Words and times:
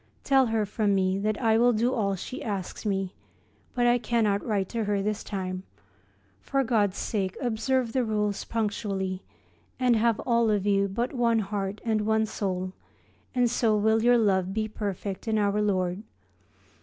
Tell 0.23 0.47
her 0.47 0.65
from 0.65 0.95
me 0.95 1.19
that 1.19 1.39
I 1.39 1.59
will 1.59 1.73
do 1.73 1.93
all 1.93 2.15
she 2.15 2.43
asks 2.43 2.87
me, 2.87 3.13
but 3.75 3.85
I 3.85 3.99
cannot 3.99 4.43
write 4.43 4.67
to 4.69 4.85
her 4.85 4.99
this 4.99 5.23
time. 5.23 5.61
For 6.39 6.63
God's 6.63 6.97
sake 6.97 7.37
observe 7.39 7.93
the 7.93 8.03
rules 8.03 8.43
punctually, 8.43 9.21
and 9.79 9.95
have 9.95 10.19
all 10.21 10.49
of 10.49 10.65
you 10.65 10.87
but 10.87 11.13
one 11.13 11.37
heart 11.37 11.81
and 11.85 12.01
one 12.01 12.25
soul, 12.25 12.73
and 13.35 13.47
so 13.47 13.77
will 13.77 14.01
your 14.01 14.17
love 14.17 14.55
be 14.55 14.67
perfect 14.67 15.27
in 15.27 15.37
Our 15.37 15.61
Lord. 15.61 16.01